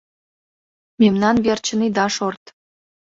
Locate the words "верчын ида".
1.45-2.07